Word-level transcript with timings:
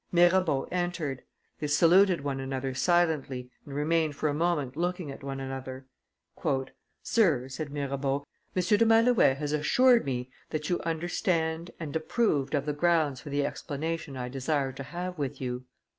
Mirabeau 0.11 0.67
entered. 0.71 1.21
They 1.59 1.67
saluted 1.67 2.21
one 2.21 2.39
another 2.39 2.73
silently 2.73 3.51
and 3.67 3.75
remained 3.75 4.15
for 4.15 4.29
a 4.29 4.33
moment 4.33 4.75
looking 4.75 5.11
at 5.11 5.21
one 5.21 5.39
another. 5.39 5.85
"Sir," 7.03 7.47
said 7.47 7.69
Mirabeau, 7.71 8.25
"M. 8.55 8.61
de 8.63 8.83
Malouet 8.83 9.37
has 9.37 9.51
assured 9.53 10.03
me 10.03 10.31
that 10.49 10.71
you 10.71 10.79
understood 10.79 11.71
and 11.79 11.95
approved 11.95 12.55
of 12.55 12.65
the 12.65 12.73
grounds 12.73 13.21
for 13.21 13.29
the 13.29 13.45
explanation 13.45 14.17
I 14.17 14.27
desire 14.27 14.71
to 14.71 14.83
have 14.85 15.19
with 15.19 15.39
you." 15.39 15.65